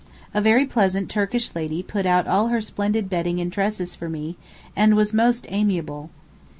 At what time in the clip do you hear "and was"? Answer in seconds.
4.75-5.13